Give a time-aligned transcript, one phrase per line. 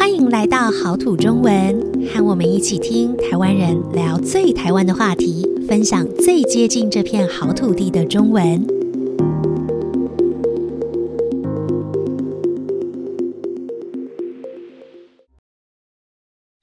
[0.00, 8.66] 欢迎来到好土中文，和我们一起听台湾人聊最台湾的话题，分享最接近这片好土地的中文。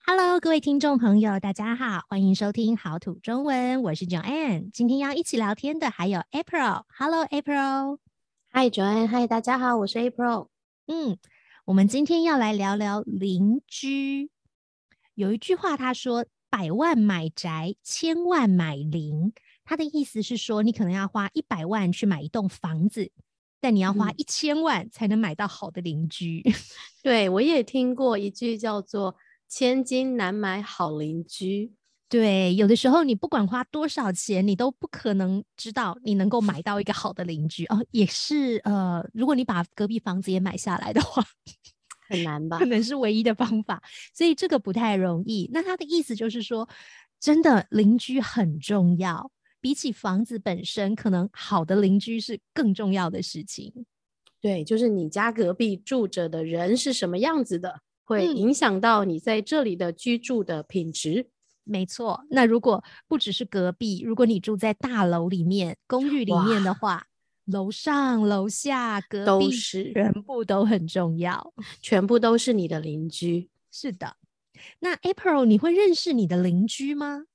[0.04, 4.72] Hello，各位听众朋友，大家好，欢迎收听好土中文，我是 Joanne。
[4.74, 6.82] 今天要一起聊天的还有 April。
[6.98, 8.00] Hello，April。
[8.52, 9.08] Hi，Joanne。
[9.08, 10.48] Hi，大家好，我是 April。
[10.88, 11.20] 嗯。
[11.68, 14.32] 我们今天要来聊聊邻居。
[15.16, 19.34] 有一句话，他说：“百万买宅，千万买邻。”
[19.66, 23.12] 他的意思是说，你可能要花一百万去买一栋房子，
[23.60, 26.42] 但你要花一千万才能买到好的邻居。
[26.46, 26.54] 嗯、
[27.04, 29.18] 对，我也听过一句叫做
[29.50, 31.74] “千金难买好邻居”。
[32.10, 37.86] 对，有的时候你不管花多少钱，你都不可能知道你能够买到一个好的邻居哦。
[37.92, 41.22] 也是呃，如果你把隔壁房子也买下来的话，
[42.08, 42.60] 很难吧？
[42.60, 43.84] 可能是唯一的方法，
[44.14, 45.50] 所以这个不太容易。
[45.52, 46.70] 那他的意思就是说，
[47.20, 53.86] 真的邻居很重要，比起房子本身，可能好的邻居是更重要的事情。
[54.40, 61.20] 对，就是你家隔壁住着的人是什么样子的，会影响到你在这里的居住的品质。
[61.20, 61.26] 嗯
[61.68, 67.08] 没错，那如果不只是隔壁，如果你住在大楼里面、公寓里面的话，
[67.46, 73.50] 楼上楼下隔壁都是全部都很重要， 全部都是你的邻居。
[73.70, 74.16] 是的，
[74.80, 77.26] 那 April，你会认识你的邻居吗？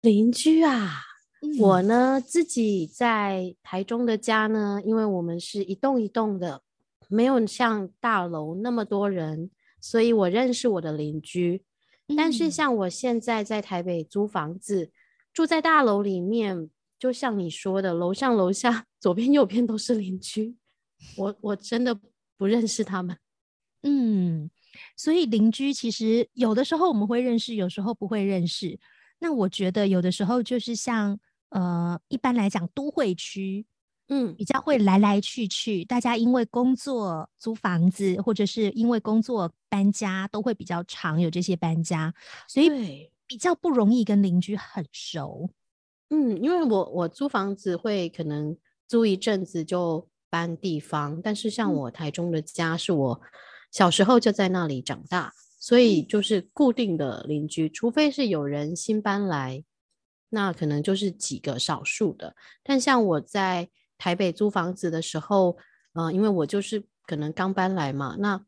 [0.00, 1.00] 邻居啊，
[1.40, 6.62] 嗯、我呢自己在台中的家呢，因为我们是一栋一栋的，
[7.08, 11.62] 没有像大楼那么多人，所以我认识我的邻居。
[12.16, 14.90] 但是像我现在在台北租房子，嗯、
[15.32, 20.56] 住在大楼里面，就像你说的，楼上楼下 左边右边都是邻居，
[21.16, 21.98] 我我真的
[22.36, 23.16] 不认识他们。
[23.82, 24.50] 嗯，
[24.96, 28.78] 所以邻居其实有的时候我们会认识，有时候不会认识。
[29.20, 31.18] 那我觉得有的时候就是像
[31.50, 33.66] 呃，一般来讲都会区。
[34.08, 42.12] 嗯，比较会来来去去，大家因为工作租房子，或者是因为工作搬家，都会比较常有这些搬家，
[42.46, 45.48] 所以比较不容易跟邻居很熟。
[46.10, 48.54] 嗯，因为我我租房子会可能
[48.86, 53.20] 租一阵子就搬地方，但是像我台中的家是我
[53.72, 59.64] 小时候就在那里长大，所以就是固定的邻居，除非是有人新搬来，
[60.28, 62.36] 那可能就是几个少数的。
[62.62, 63.70] 但像我在
[64.04, 65.56] 台北租房子的时候，
[65.94, 68.44] 呃，因为我就是可能刚搬来嘛，那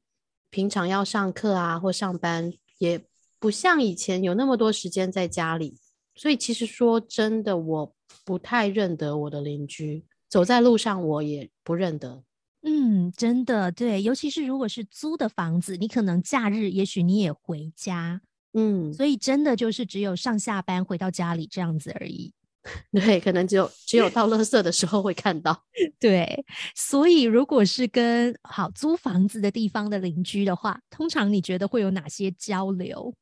[0.50, 3.02] 平常要上课啊或上班，也
[3.38, 5.78] 不像以前有那么多时间在家里，
[6.14, 12.22] 所以其实说真的，我不太认得我的邻居，走在路上我也不认得。
[12.60, 18.20] 嗯，真的对，尤其是如果是租的房子，你可能假日也许你也回家，
[18.52, 22.34] 嗯，所以真的就是只有上下班回到家里这样子而已。
[22.92, 25.64] 对，可能只有只有到垃圾的时候会看到。
[26.00, 26.44] 对，
[26.74, 33.14] 所以如果是跟好租房子的地方的邻居的话，通常你觉得会有哪些交流？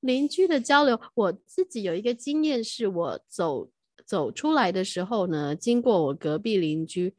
[0.00, 3.70] 邻居的交流，我自己有一个经验，是我走
[4.06, 7.14] 走出来的时候呢，经过我隔壁邻居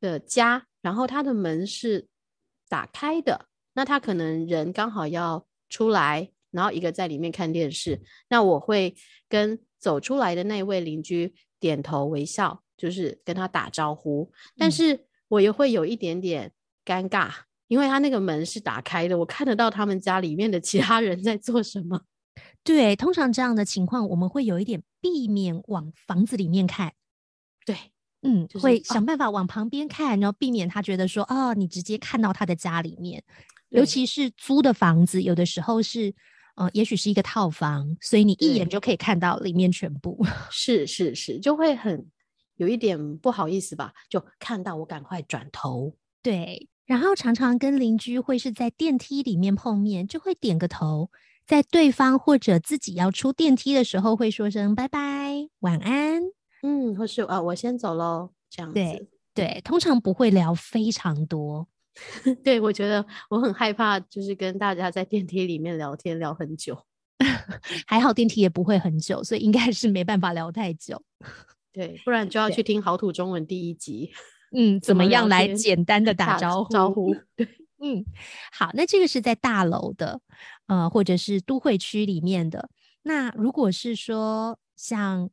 [0.00, 2.06] 的家，然后他的门是
[2.68, 8.94] 打开的，那他可能人刚好要出来，然后一个在里面看电视，那我会
[9.28, 9.58] 跟。
[9.80, 16.52] 走出来的那位邻居点头微笑，就是跟他打招呼，但是我也会有一点点
[16.84, 22.02] 尴尬，嗯、因为他那个门是打开的，我看得到他们家里面的其他人在做什么。
[22.62, 26.92] 对，通常这样的情况，我们会有一点避免往房子里面看。
[27.64, 27.74] 对，
[28.22, 33.24] 嗯，就是、会想办法往旁边看，然后避免他觉得说，哦，你直接看到他的家里面，
[33.70, 36.14] 尤其是租的房子，有的时候是。
[36.60, 40.22] 呃，也许是一个套房，所以你一眼就可以看到里面全部。
[40.52, 42.06] 是是是，就会很
[42.56, 43.94] 有一点不好意思吧？
[44.10, 45.96] 就看到我赶快转头。
[46.22, 51.10] 对，然后常常跟邻居会是在电梯里面碰面，就会点个头，
[51.46, 56.20] 在对方或者自己要出电梯的时候会说声拜拜、晚安，
[56.62, 58.74] 嗯，或是啊，我先走喽，这样子。
[58.74, 61.66] 对对，通常不会聊非常多。
[62.44, 66.86] 对，我觉得我很害怕，就是跟大家在电梯里面聊天聊很久。
[67.86, 71.02] 还好电梯也不会很久，所以应该是没办法聊太久。
[71.72, 74.10] 对，不然就要去听好土中文第一集。
[74.52, 76.70] 嗯，怎么样来简单的打招呼？
[76.72, 77.14] 招呼。
[77.36, 77.46] 对，
[77.82, 78.04] 嗯，
[78.52, 80.20] 好，那这个是在大楼的，
[80.66, 82.70] 呃，或者是都会区里面的。
[83.02, 85.28] 那如果是说像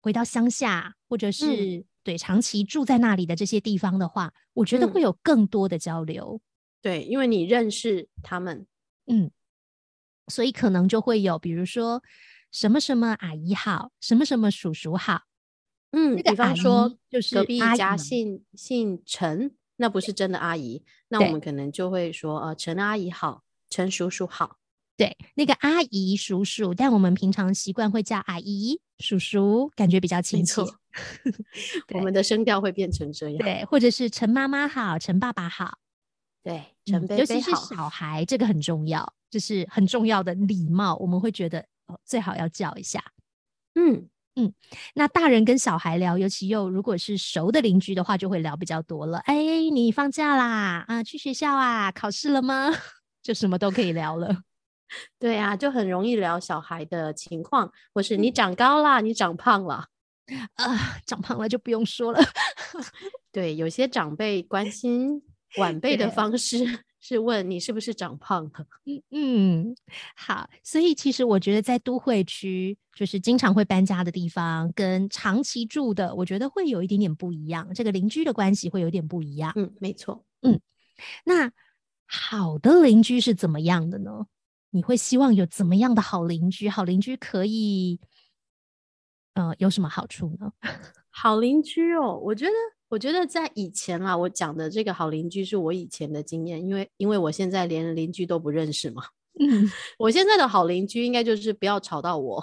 [0.00, 1.84] 回到乡下，或者是、嗯。
[2.04, 6.40] 对，长期住在那里的这些地方的话，我觉得会有更多的交流。
[6.80, 8.66] 对，因为你认识他们，
[9.06, 9.30] 嗯，
[10.26, 12.02] 所以可能就会有，比如说
[12.50, 15.22] 什么什么阿姨好，什么什么叔叔好，
[15.92, 24.58] 嗯，比方说就是隔壁家姓姓陈，那不是真的阿姨，那我们可能就会说呃，陈阿姨好，陈叔叔好。
[24.96, 30.62] 对，那个阿姨、叔叔，但我们平常习惯会叫阿姨、叔叔，感觉比较亲切。
[31.94, 33.38] 我们的声调会变成这样。
[33.38, 35.78] 对，或者是陈妈妈好，陈爸爸好。
[36.42, 37.20] 对，陈贝贝好。
[37.20, 43.02] 尤其是小孩，这个很重要，就是很重要的礼貌，我们会觉得哦，最好要叫一下。
[43.74, 44.52] 嗯嗯，
[44.94, 49.18] 那大人跟小孩聊，尤其又如果是熟的邻居的话，就会聊比较多了。
[49.18, 49.34] 哎，
[49.70, 50.84] 你放假啦？
[50.88, 51.92] 啊，去学校啊？
[51.92, 52.70] 考试了吗？
[53.22, 54.42] 就什么都可以聊了。
[55.20, 59.86] 对啊，就很容易聊小孩的情况，或是你长高啦，嗯、你长胖了，
[60.54, 62.20] 啊，长胖了就不用说了。
[63.32, 65.22] 对，有些长辈关心
[65.58, 66.64] 晚辈的方式
[67.00, 68.66] 是问你是不是长胖了。
[68.86, 69.76] 嗯嗯，
[70.14, 79.52] 好，所以其实我觉得在都会区，就是经常会搬家的地方，跟长期住的，我觉得会有一点点不一样，这个邻居的关系会有点不一样。
[79.56, 80.24] 嗯，没错。
[80.42, 80.60] 嗯，
[81.24, 81.50] 那
[82.06, 84.26] 好的邻居是怎么样的呢？
[84.70, 86.68] 你会希望有怎么样的好邻居？
[86.68, 88.00] 好邻居可以，
[89.34, 90.52] 呃，有什么好处呢？
[91.10, 92.52] 好邻居哦，我觉得，
[92.88, 99.02] 我觉得在以前啦，我讲的这个好邻居是我以前的经验，因为，因为我现在连邻居都不认识嘛。
[99.40, 102.42] 嗯，我现在的好邻居应该就是不要吵到我，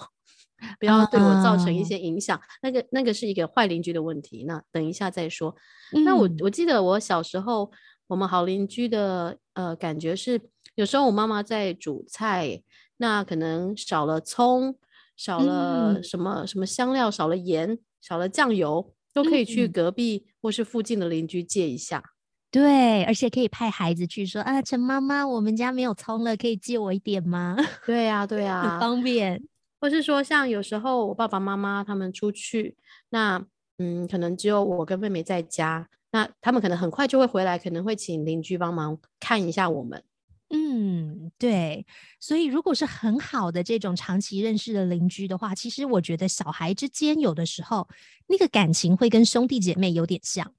[0.79, 2.37] 不要对我造成一些影响。
[2.37, 4.43] 啊、那个，那个是一个坏邻居的问题。
[4.45, 5.55] 那等一下再说。
[5.93, 7.71] 嗯、那我我记得我小时候，
[8.07, 10.41] 我们好邻居的呃感觉是。
[10.75, 12.61] 有时候我妈妈在煮菜，
[12.97, 14.77] 那可能少了葱，
[15.19, 22.01] 少了什么、嗯、什么香料，少了盐，少了酱油，都可以去隔壁或是附近的邻居借一下。
[22.49, 27.57] 对，而且可以派孩子去说啊，陈妈妈，我们家没有葱了，可以借我一点吗？
[27.85, 29.43] 对呀、啊，对 呀、啊，很方便。
[29.81, 32.77] 或是说，像有时候我爸爸妈妈他们出去，
[33.09, 33.43] 那
[33.77, 40.01] 嗯，可能只有我跟妹妹在家，那他们可能很快就会回来，可能会请邻居帮忙看一下我们。
[40.49, 41.85] 嗯，对，
[42.19, 47.87] 所以如果是很好的这种长期认识的邻居的话，其实我觉得小孩之间有的时候
[48.27, 50.53] 那个感情会跟兄弟姐妹有点像。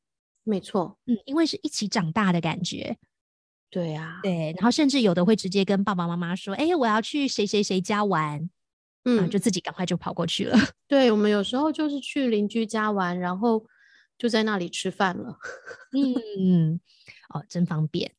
[0.44, 2.96] 没错，嗯，因为是一起长大的感觉。
[3.68, 8.48] 对啊，对，然后甚至有的会直接跟爸爸妈妈说：“哎，我要去谁谁谁家玩。”
[9.04, 10.56] 嗯，就自己赶快就跑过去了。
[10.86, 13.64] 对，我们有时候就是去邻居家玩，然后
[14.18, 15.38] 就在那里吃饭了。
[15.96, 16.78] 嗯，
[17.30, 18.12] 哦，真方便。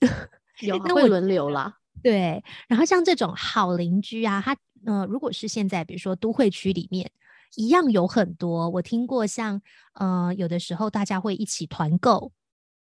[0.62, 2.44] 有会轮流啦，对。
[2.68, 4.56] 然后像这种好邻居啊，他
[4.86, 7.12] 呃，如果是现在比如说都会区里面，
[7.56, 8.70] 一样有很多。
[8.70, 9.62] 我听过像
[9.94, 12.32] 呃，有的时候大家会一起团购，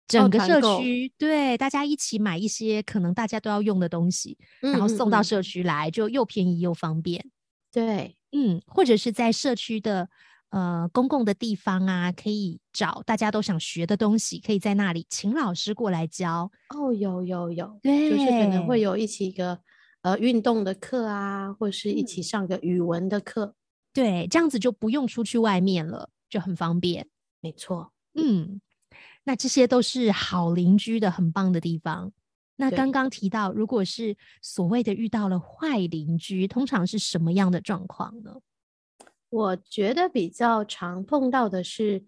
[0.06, 7.30] 整个社区、哦、对大家一起买一些可能大家都要用的东西，然后送到社区来，就又便宜又方便。
[7.72, 10.08] 对，嗯，或者是在社区的。
[10.52, 16.50] 呃，公共的地方啊，可以找大家都想学的东西，可以在那里请老师过来教。
[16.68, 19.58] 哦，有有有，对，就是可能会有一起一个
[20.02, 23.46] 呃运动的课啊，或是一起上个语文的课。
[23.46, 23.54] 嗯，
[23.94, 27.08] 对，这样子就不用出去外面了，就很方便。
[27.40, 28.60] 没错，嗯，
[29.24, 32.12] 那这些都是好邻居的很棒的地方。
[32.56, 38.36] 那刚刚提到，如果是所谓的遇到了坏邻居，通常是什么样的状况呢？
[39.32, 42.04] 我觉得比较常碰到的是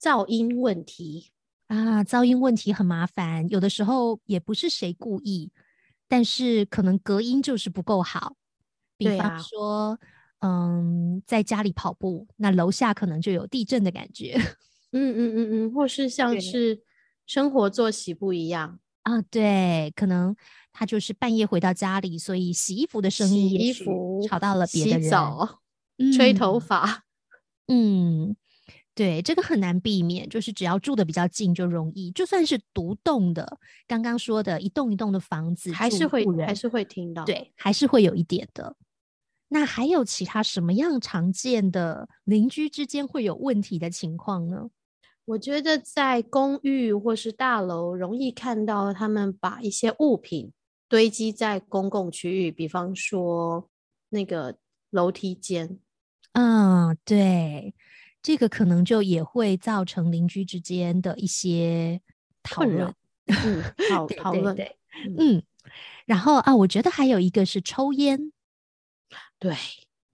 [0.00, 1.32] 噪音问题
[1.66, 5.52] 啊，噪音问题很麻烦，有的时候也不是谁故意，
[6.08, 8.36] 但是可能隔音就是不够好。
[8.96, 9.98] 比方说，
[10.38, 14.32] 啊、嗯，在家里跑步，那楼下可能就有地震的感觉。
[14.92, 16.80] 嗯嗯嗯嗯，或是像是
[17.26, 20.34] 生活作息不一样啊，对，可能
[20.72, 23.74] 他就是半夜回到家里，所以洗衣服的声音也
[24.26, 25.10] 吵到了别的人。
[26.16, 27.04] 吹头发，
[27.68, 28.36] 嗯，
[28.94, 32.10] 对，这个很难避免，就是只要住的比较近就容易。
[32.12, 38.76] 就算是独栋的，刚刚说的一栋一栋的房子，还是会还是会听到，对，还是会有一点的。
[39.48, 44.68] 那还有其他什么样常见的邻居之间会有问题的情况呢？
[45.24, 50.52] 我觉得在公寓或是大楼，容易看到他们把一些物品
[50.88, 53.68] 堆积在公共区域，比方说
[54.08, 54.56] 那个
[54.90, 55.78] 楼梯间。
[56.32, 57.74] 嗯，对，
[58.22, 62.00] 这个可能就也会造成邻居之间的一些
[62.42, 62.94] 讨论。
[63.26, 64.56] 嗯，好讨论。
[64.56, 64.76] 对，
[65.18, 65.42] 嗯，
[66.06, 68.32] 然后啊，我觉得还有一个是抽烟。
[69.38, 69.54] 对，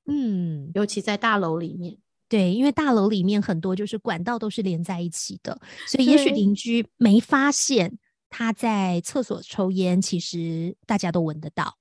[0.06, 1.96] 嗯，尤其在大楼里面。
[2.26, 7.96] 对，因为大楼里面很多就是管道都是连在一起的，所以也许邻居没发现
[8.28, 11.78] 他在厕所抽烟，其实大家都闻得到，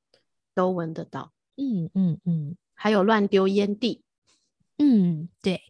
[0.53, 1.31] 都闻得到。
[1.57, 4.02] 嗯嗯嗯，还有乱丢烟蒂。
[4.77, 5.61] 嗯，对。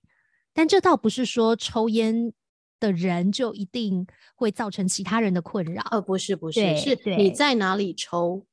[0.53, 2.31] 但这倒不是说抽烟
[2.79, 4.05] 的人就一定
[4.35, 5.81] 会造成其他人的困扰。
[5.91, 8.45] 呃，不是不是，是你在哪里抽。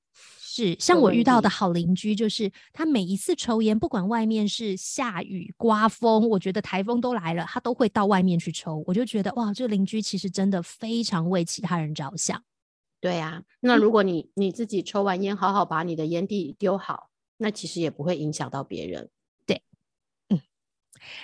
[0.52, 8.82] 是，像我遇到的好邻居，就是他每一次抽烟，不管外面是下雨、刮风，我觉得台风都来了，他都会到外面去抽。
[8.86, 12.42] 我就觉得哇，这个邻居其实真的非常为其他人着想。
[13.00, 19.08] 对啊，那如果你你自己抽完烟，好好把你的烟蒂丢好，那其实也不会影响到别人。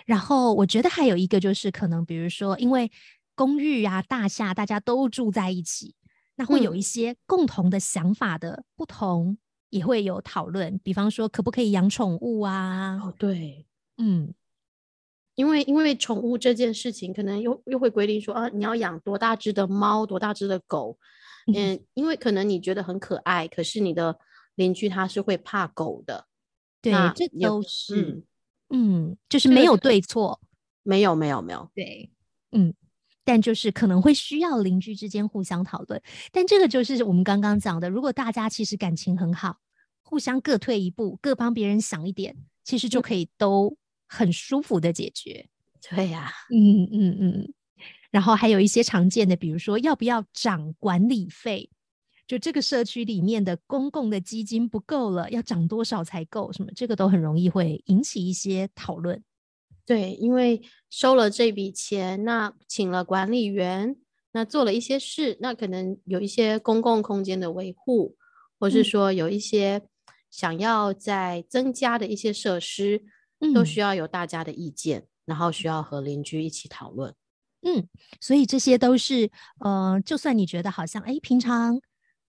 [0.04, 2.90] 然后我觉得还有一个就是，可能比如说，因为
[3.35, 5.95] 公寓啊、大厦大家都住在一起。
[6.38, 9.38] 那会有一些共同的想法的不同，嗯、
[9.71, 10.78] 也会有讨论。
[10.85, 13.00] 比方说，可不可以养宠物啊？
[13.02, 13.64] 哦，对，
[13.97, 14.35] 嗯，
[15.35, 20.99] 因为因为宠物这件事情，可能又又会规定说啊，你要养多大只的猫，多大只的狗。
[21.47, 24.18] 嗯，嗯，因为可能你觉得很可爱，可是你的
[24.56, 26.26] 邻居他是会怕狗的。
[26.83, 28.23] 对，这都是，嗯，
[28.70, 30.40] 嗯，就是没有对错，
[30.82, 32.11] 没有，没有，没有，对，
[32.52, 32.75] 嗯。
[33.28, 39.58] 但就是可能会需要邻居之间互相讨论，但这个就是我们刚刚讲的，如果大家其实感情很好，
[40.04, 45.49] 互相各退一步，各帮别人想一点，其实就可以都很舒服的解决。
[45.90, 47.52] 对呀、啊，嗯嗯嗯。
[48.12, 51.68] 然后还有一些常见的，比如说要不要涨管理费，
[52.26, 56.52] 就这个社区里面的公共的基金不够了，要涨多少才够？
[56.52, 59.23] 什么这个都很容易会引起一些讨论。
[59.85, 63.97] 对，因为收了这笔钱，那请了管理员，
[64.33, 68.16] 那做了一些事，那可能有一些公共空间的维护，
[68.59, 69.83] 或是说有一些
[70.28, 73.04] 想要再增加的一些设施，
[73.38, 77.14] 嗯，都需要有大家的意见，然后需要和邻居一起讨论。
[77.62, 77.88] 嗯，
[78.21, 79.30] 所以这些都是，
[79.61, 81.80] 呃，就算你觉得好像，哎，平常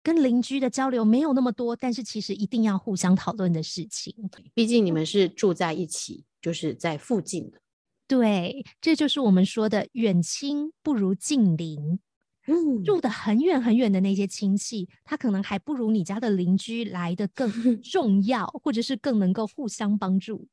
[0.04, 4.14] 跟邻居的交流没有那么多，但是其实一定要互相讨论的事情。
[4.54, 6.26] 毕竟你们是住在一起。
[6.44, 7.62] 就是在附近的，
[8.06, 12.02] 对，这就是我们说的远亲不如近邻。
[12.48, 17.50] 嗯，住得很远很远的那些亲戚，他可能还不如你家的邻居来的更
[17.82, 20.50] 重要，或者是更能够互相帮助。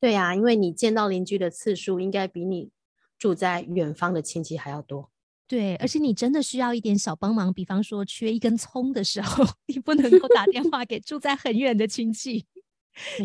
[0.00, 2.70] 对呀、啊，因为你见到邻居的次数应该比你
[3.16, 5.12] 住在远方的亲戚还要多。
[5.54, 12.44] 对，而且你真的需要一点小帮忙，比方说缺一根葱的时候， 你不能够打电话给住在很远的亲戚，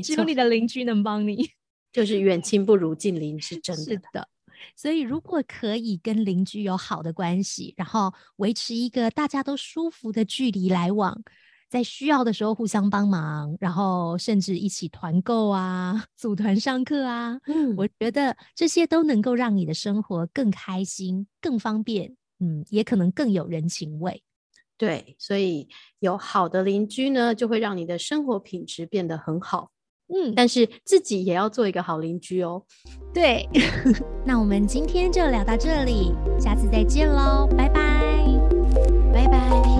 [0.04, 1.50] 只有你的邻居能帮你。
[1.92, 3.84] 就是远亲不如近邻，是真的。
[3.84, 4.28] 是的，
[4.76, 11.20] 所以如果可以跟邻居有好的关系，然后维持一个大家都舒服的距离来往，
[11.68, 24.22] 在需要的时候互相帮忙，然后甚至一起团购啊、 组团上课啊，嗯，我觉得这些都能够让你的生活更开心、更方便，嗯也可能更有人情味。
[24.78, 25.68] 对所以
[26.00, 29.72] 有好的邻居呢就会让你的生活品质变得很好。
[30.14, 32.64] 嗯但是自己也要做一个好邻居哦。
[33.14, 33.48] 对
[34.26, 38.00] 那我们今天就聊到这里下次再见喽拜拜。
[39.14, 39.79] 拜拜。